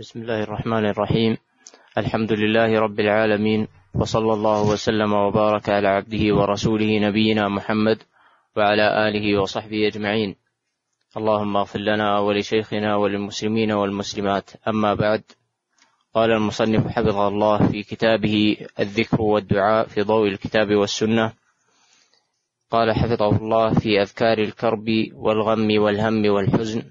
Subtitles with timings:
[0.00, 1.36] بسم الله الرحمن الرحيم
[1.98, 8.02] الحمد لله رب العالمين وصلى الله وسلم وبارك على عبده ورسوله نبينا محمد
[8.56, 10.36] وعلى اله وصحبه اجمعين
[11.16, 15.22] اللهم اغفر لنا ولشيخنا وللمسلمين والمسلمات اما بعد
[16.14, 21.32] قال المصنف حفظه الله في كتابه الذكر والدعاء في ضوء الكتاب والسنة
[22.70, 26.82] قال حفظه الله في اذكار الكرب والغم والهم والحزن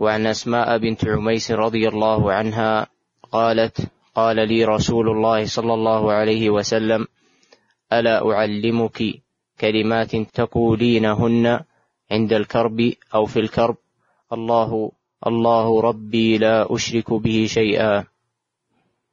[0.00, 2.86] وعن أسماء بنت عميس رضي الله عنها
[3.32, 3.80] قالت
[4.14, 7.06] قال لي رسول الله صلى الله عليه وسلم
[7.92, 9.02] ألا أعلمك
[9.60, 11.60] كلمات تقولينهن
[12.10, 13.76] عند الكرب أو في الكرب؟
[14.32, 14.92] الله
[15.26, 18.04] الله ربي لا أشرك به شيئا.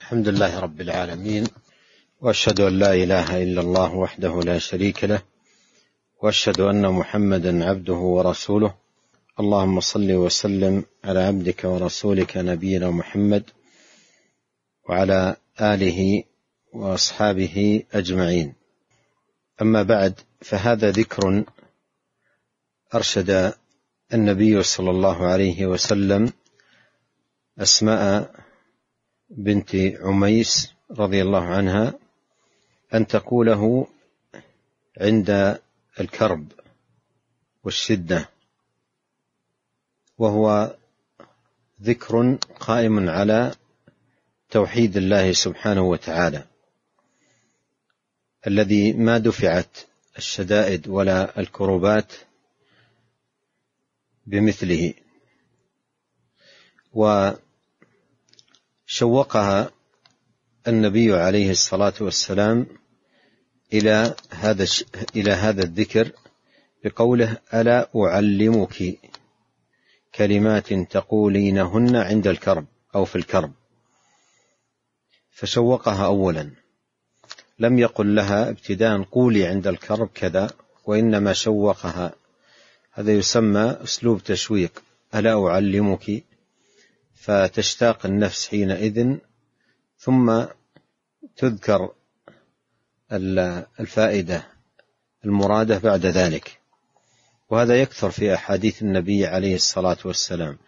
[0.00, 1.44] الحمد لله رب العالمين
[2.20, 5.22] وأشهد أن لا إله إلا الله وحده لا شريك له
[6.22, 8.85] وأشهد أن محمدا عبده ورسوله
[9.40, 13.44] اللهم صل وسلم على عبدك ورسولك نبينا محمد
[14.88, 16.24] وعلى آله
[16.72, 18.54] وأصحابه أجمعين.
[19.62, 21.44] أما بعد فهذا ذكر
[22.94, 23.52] أرشد
[24.14, 26.32] النبي صلى الله عليه وسلم
[27.58, 28.30] أسماء
[29.30, 31.94] بنت عميس رضي الله عنها
[32.94, 33.86] أن تقوله
[35.00, 35.58] عند
[36.00, 36.52] الكرب
[37.64, 38.35] والشدة.
[40.18, 40.76] وهو
[41.82, 43.54] ذكر قائم على
[44.50, 46.44] توحيد الله سبحانه وتعالى
[48.46, 49.78] الذي ما دفعت
[50.18, 52.12] الشدائد ولا الكروبات
[54.26, 54.94] بمثله
[58.86, 59.70] وشوقها
[60.68, 62.66] النبي عليه الصلاة والسلام
[63.72, 64.66] إلى هذا
[65.16, 66.12] إلى هذا الذكر
[66.84, 68.98] بقوله ألا أعلمك
[70.16, 73.52] كلمات تقولينهن عند الكرب أو في الكرب.
[75.30, 76.50] فشوقها اولا.
[77.58, 80.50] لم يقل لها ابتداء قولي عند الكرب كذا
[80.84, 82.14] وإنما شوقها
[82.92, 84.82] هذا يسمى أسلوب تشويق
[85.14, 86.24] ألا أعلمك؟
[87.14, 89.16] فتشتاق النفس حينئذ.
[89.98, 90.44] ثم
[91.36, 91.92] تذكر
[93.80, 94.46] الفائدة
[95.24, 96.65] المرادة بعد ذلك.
[97.50, 100.58] وهذا يكثر في أحاديث النبي عليه الصلاة والسلام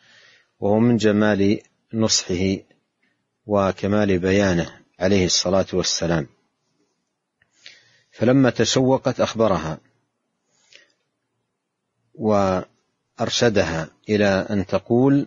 [0.61, 1.61] وهو من جمال
[1.95, 2.57] نصحه
[3.47, 6.27] وكمال بيانه عليه الصلاة والسلام.
[8.13, 9.79] فلما تشوقت أخبرها
[12.15, 15.27] وأرشدها إلى أن تقول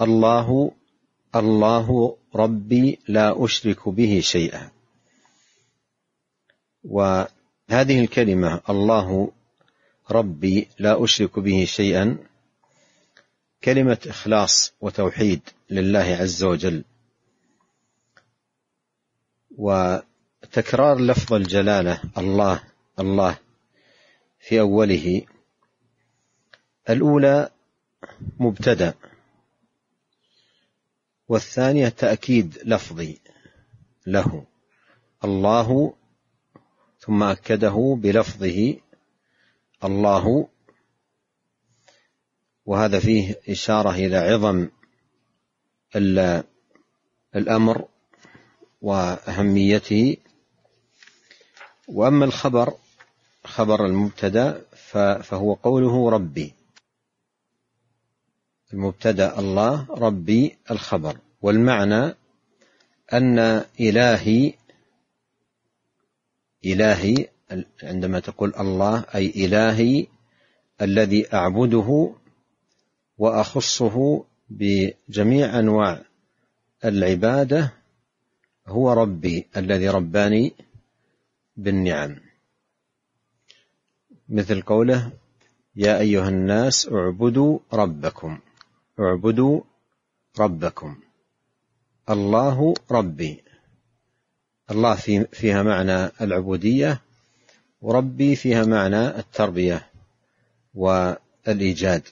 [0.00, 0.72] الله
[1.36, 4.70] الله ربي لا أشرك به شيئا.
[6.84, 9.32] وهذه الكلمة الله
[10.10, 12.18] ربي لا أشرك به شيئا.
[13.64, 15.40] كلمة إخلاص وتوحيد
[15.70, 16.84] لله عز وجل.
[19.50, 22.62] وتكرار لفظ الجلالة الله
[22.98, 23.38] الله
[24.40, 25.22] في أوله.
[26.90, 27.50] الأولى
[28.40, 28.94] مبتدأ.
[31.28, 33.18] والثانية تأكيد لفظي
[34.06, 34.44] له.
[35.24, 35.94] الله
[36.98, 38.76] ثم أكده بلفظه.
[39.84, 40.48] الله
[42.66, 44.68] وهذا فيه إشارة إلى عظم
[47.36, 47.88] الأمر
[48.82, 50.16] وأهميته.
[51.88, 52.74] وأما الخبر
[53.44, 54.64] خبر المبتدأ
[55.22, 56.54] فهو قوله ربي.
[58.72, 61.18] المبتدأ الله ربي الخبر.
[61.42, 62.14] والمعنى
[63.12, 63.38] أن
[63.80, 64.54] إلهي
[66.64, 67.28] إلهي
[67.82, 70.06] عندما تقول الله أي إلهي
[70.82, 72.14] الذي أعبده
[73.18, 76.02] وأخصه بجميع أنواع
[76.84, 77.72] العبادة
[78.66, 80.52] هو ربي الذي رباني
[81.56, 82.16] بالنعم.
[84.28, 85.12] مثل قوله
[85.76, 88.38] يا أيها الناس اعبدوا ربكم
[89.00, 89.60] اعبدوا
[90.38, 90.96] ربكم.
[92.10, 93.44] الله ربي.
[94.70, 94.94] الله
[95.32, 97.00] فيها معنى العبودية
[97.80, 99.90] وربي فيها معنى التربية
[100.74, 102.08] والإيجاد.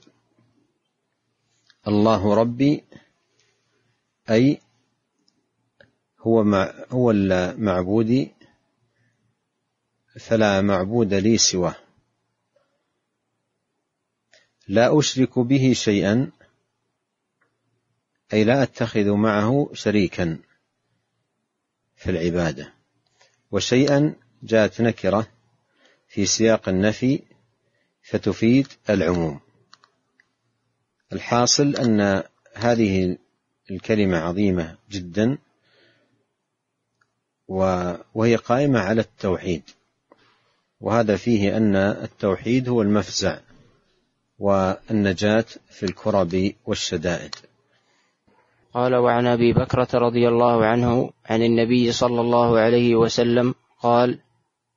[1.86, 2.84] الله ربي
[4.30, 4.60] أي
[6.20, 8.30] هو مع هو المعبود
[10.20, 11.76] فلا معبود لي سواه.
[14.68, 16.30] لا أشرك به شيئا
[18.32, 20.38] أي لا أتخذ معه شريكا
[21.96, 22.72] في العبادة.
[23.50, 25.33] وشيئا جاءت نكرة
[26.14, 27.22] في سياق النفي
[28.02, 29.40] فتفيد العموم.
[31.12, 32.22] الحاصل أن
[32.54, 33.16] هذه
[33.70, 35.38] الكلمة عظيمة جدا
[38.14, 39.62] وهي قائمة على التوحيد.
[40.80, 43.38] وهذا فيه أن التوحيد هو المفزع
[44.38, 47.34] والنجاة في الكرب والشدائد.
[48.74, 54.18] قال وعن أبي بكرة رضي الله عنه عن النبي صلى الله عليه وسلم قال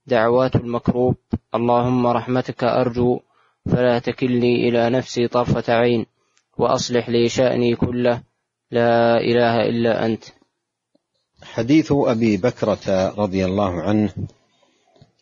[0.07, 1.15] دعوات المكروب.
[1.55, 3.19] اللهم رحمتك أرجو
[3.65, 6.05] فلا تكلني إلى نفسي طرفة عين
[6.57, 8.21] وأصلح لي شأني كله.
[8.71, 10.23] لا إله إلا أنت.
[11.43, 14.13] حديث أبي بكرة رضي الله عنه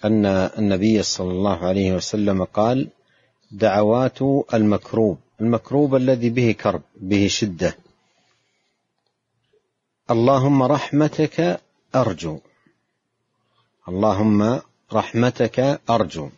[0.05, 2.87] أن النبي صلى الله عليه وسلم قال
[3.51, 4.21] دعوات
[4.53, 7.77] المكروب المكروب الذي به كرب به شدة.
[10.11, 11.59] اللهم رحمتك
[11.95, 12.39] أرجو.
[13.89, 14.61] اللهم
[14.93, 16.29] رحمتك أرجو.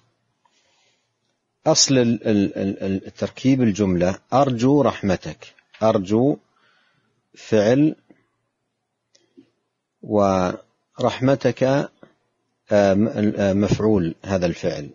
[1.67, 5.53] أصل التركيب الجملة أرجو رحمتك.
[5.83, 6.37] أرجو
[7.35, 7.95] فعل
[10.01, 11.89] ورحمتك آه،
[12.71, 14.89] آه، مفعول هذا الفعل.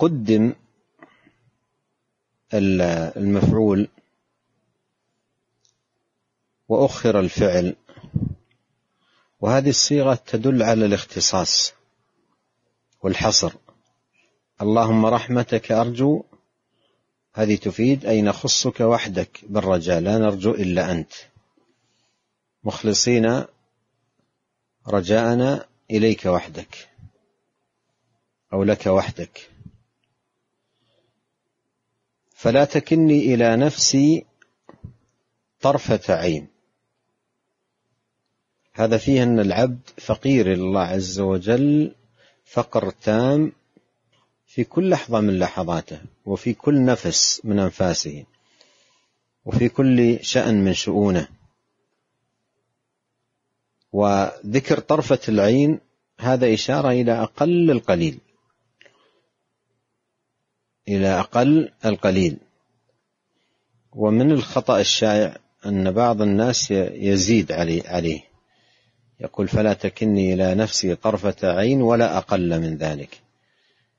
[0.00, 0.52] فقدم
[2.54, 3.88] المفعول
[6.68, 7.76] وأخر الفعل
[9.44, 11.72] وهذه الصيغة تدل على الاختصاص
[13.02, 13.52] والحصر.
[14.62, 16.24] اللهم رحمتك أرجو
[17.34, 21.12] هذه تفيد أي نخصك وحدك بالرجاء لا نرجو إلا أنت.
[22.64, 23.44] مخلصين
[24.88, 26.88] رجاءنا إليك وحدك
[28.52, 29.50] أو لك وحدك.
[32.34, 34.26] فلا تكلني إلى نفسي
[35.60, 36.53] طرفة عين.
[38.74, 41.94] هذا فيه أن العبد فقير إلى الله عز وجل
[42.44, 43.52] فقر تام
[44.46, 48.24] في كل لحظة من لحظاته وفي كل نفس من أنفاسه
[49.44, 51.28] وفي كل شأن من شؤونه.
[53.92, 55.80] وذكر طرفة العين
[56.18, 58.18] هذا إشارة إلى أقل القليل.
[60.88, 62.36] إلى أقل القليل.
[63.92, 65.36] ومن الخطأ الشائع
[65.66, 68.33] أن بعض الناس يزيد عليه.
[69.20, 73.20] يقول فلا تكني إلى نفسي طرفة عين ولا أقل من ذلك.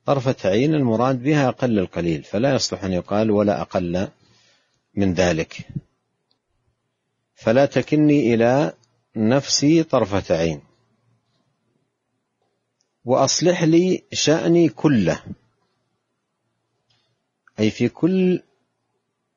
[0.05, 4.07] طرفة عين المراد بها أقل القليل فلا يصلح أن يقال ولا أقل
[4.95, 5.67] من ذلك.
[7.35, 8.73] فلا تكني إلى
[9.15, 10.61] نفسي طرفة عين.
[13.05, 15.23] وأصلح لي شأني كله.
[17.59, 18.41] أي في كل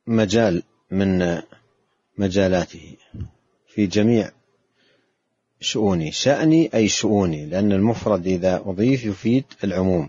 [0.07, 1.43] مجال من
[2.19, 2.97] مجالاته
[3.67, 4.31] في جميع
[5.61, 10.09] شؤوني شأني أي شؤوني لأن المفرد إذا أضيف يفيد العموم.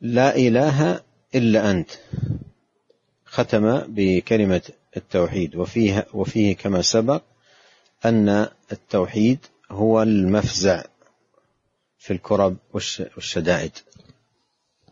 [0.00, 1.00] لا إله
[1.34, 1.90] إلا أنت.
[3.26, 4.62] ختم بكلمة
[4.96, 5.56] التوحيد.
[5.56, 7.22] وفيه وفيه كما سبق
[8.04, 9.38] أن التوحيد
[9.70, 10.84] هو المفزع
[11.98, 13.72] في الكرب والشدائد.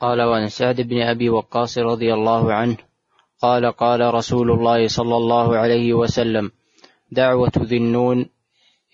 [0.00, 2.76] قال وعن سعد بن أبي وقاص رضي الله عنه
[3.40, 6.50] قال قال رسول الله صلى الله عليه وسلم
[7.12, 8.26] دعوة ذي النون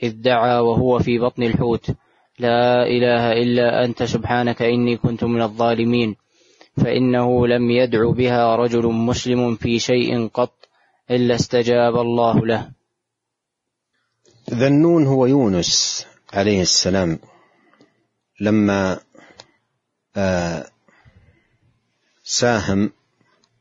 [0.03, 1.91] إذ دعا وهو في بطن الحوت
[2.39, 6.17] لا إله إلا أنت سبحانك إني كنت من الظالمين
[6.77, 10.55] فإنه لم يدع بها رجل مسلم في شيء قط
[11.11, 12.71] إلا استجاب الله له.
[14.51, 17.19] ذنون هو يونس عليه السلام
[18.41, 19.01] لما
[20.17, 20.67] آه
[22.25, 22.93] ساهم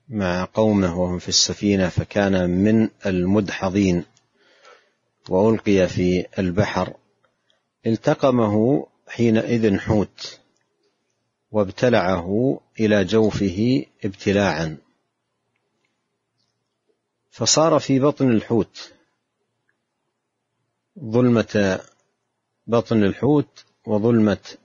[0.09, 4.03] مع قومه وهم في السفينة فكان من المدحضين.
[5.29, 6.93] وألقي في البحر
[7.85, 10.39] التقمه حينئذ حوت
[11.51, 14.77] وابتلعه إلى جوفه ابتلاعا.
[17.31, 18.93] فصار في بطن الحوت.
[20.99, 21.79] ظلمة
[22.67, 24.57] بطن الحوت وظلمة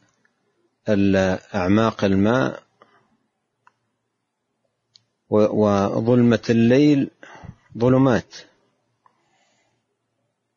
[1.55, 2.63] أعماق الماء
[5.31, 7.11] وظلمة الليل
[7.79, 8.35] ظلمات.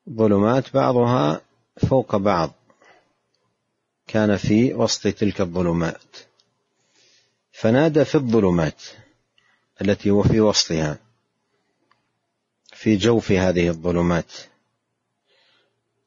[0.09, 1.41] ظلمات بعضها
[1.89, 2.53] فوق بعض.
[4.07, 6.17] كان في وسط تلك الظلمات.
[7.51, 8.81] فنادى في الظلمات
[9.81, 10.97] التي هو في وسطها
[12.73, 14.31] في جوف هذه الظلمات.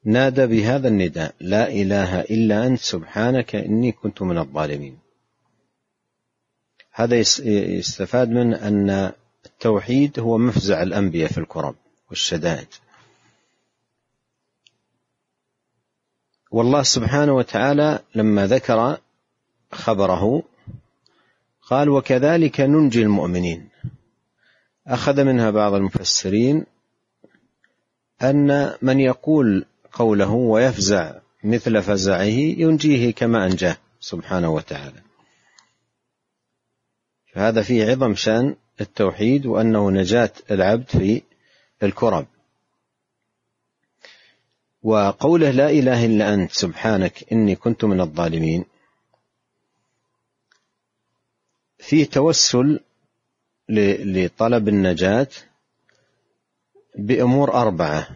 [0.05, 4.99] نادى بهذا النداء لا إله إلا أنت سبحانك إني كنت من الظالمين.
[6.93, 7.17] هذا
[7.79, 9.13] يستفاد منه أن
[9.47, 11.75] التوحيد هو مفزع الأنبياء في الكرب
[12.11, 12.69] والشدائد.
[16.55, 18.99] والله سبحانه وتعالى لما ذكر
[19.73, 20.43] خبره
[21.63, 23.69] قال وكذلك ننجي المؤمنين.
[24.87, 26.67] أخذ منها بعض المفسرين
[28.23, 31.13] أن من يقول قوله ويفزع
[31.45, 35.03] مثل فزعه ينجيه كما أنجاه سبحانه وتعالى.
[37.33, 41.23] فهذا فيه عظم شأن التوحيد وأنه نجاة العبد في
[41.83, 42.27] الكرب.
[44.85, 48.65] وقوله لا إله إلا أنت سبحانك إني كنت من الظالمين.
[51.79, 52.81] فيه توسل
[53.69, 55.29] لطلب النجاة
[56.99, 58.09] بأمور أربعة.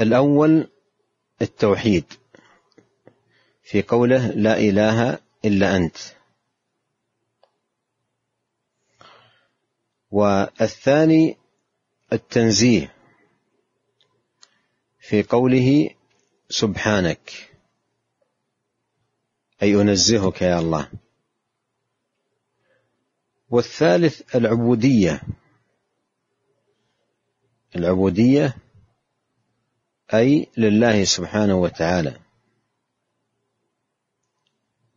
[0.00, 0.68] الأول
[1.42, 2.04] التوحيد
[3.62, 5.96] في قوله لا إله إلا أنت.
[10.10, 11.36] والثاني
[12.12, 12.99] التنزيه
[15.10, 15.90] في قوله
[16.48, 17.50] سبحانك.
[19.62, 20.88] أي أنزهك يا الله.
[23.48, 25.22] والثالث العبودية.
[27.76, 28.56] العبودية
[30.14, 32.20] أي لله سبحانه وتعالى.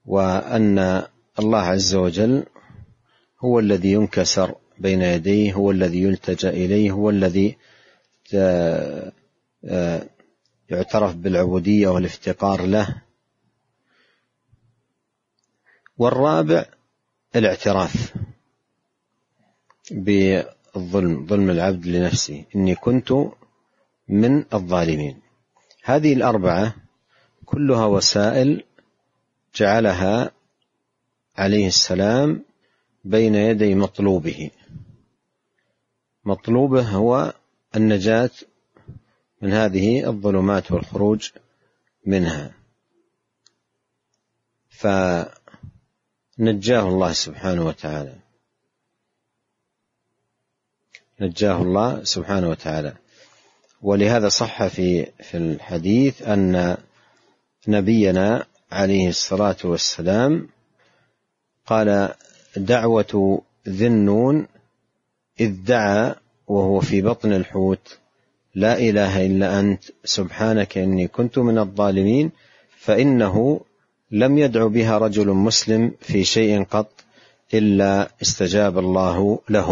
[0.05, 1.07] وأن
[1.39, 2.45] الله عز وجل
[3.39, 7.57] هو الذي ينكسر بين يديه هو الذي يلتجأ إليه هو الذي
[10.69, 13.01] يعترف بالعبودية والافتقار له.
[15.97, 16.65] والرابع
[17.35, 18.13] الاعتراف
[19.91, 22.45] بالظلم ظلم العبد لنفسه.
[22.55, 23.13] إني كنت
[24.07, 25.21] من الظالمين.
[25.83, 26.75] هذه الأربعة
[27.45, 28.63] كلها وسائل
[29.55, 30.31] جعلها
[31.37, 32.45] عليه السلام
[33.03, 34.51] بين يدي مطلوبه.
[36.25, 37.33] مطلوبه هو
[37.75, 38.29] النجاة
[39.43, 41.31] من هذه الظلمات والخروج
[42.05, 42.51] منها.
[44.69, 45.29] فنجاه
[46.87, 48.15] الله سبحانه وتعالى.
[51.21, 52.93] نجاه الله سبحانه وتعالى.
[53.81, 56.77] ولهذا صح في في الحديث أن
[57.67, 60.49] نبينا عليه الصلاة والسلام
[61.65, 62.15] قال
[62.57, 64.47] دعوة ذي النون
[65.39, 66.15] إذ دعا
[66.47, 68.02] وهو في بطن الحوت.
[68.55, 72.31] لا إله إلا أنت سبحانك إني كنت من الظالمين
[72.85, 73.61] فإنه
[74.11, 76.91] لم يدع بها رجل مسلم في شيء قط
[77.53, 79.61] إلا استجاب الله له.